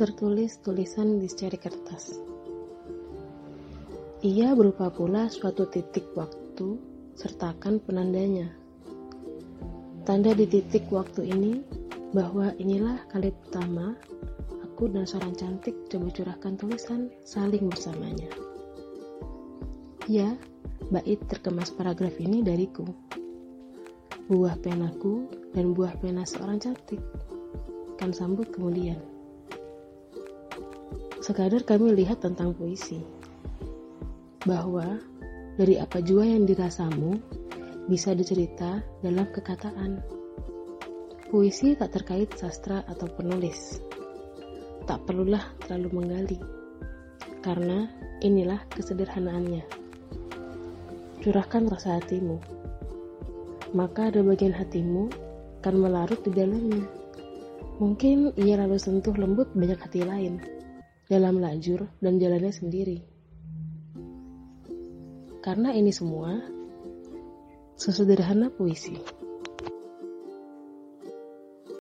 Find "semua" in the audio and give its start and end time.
65.90-66.38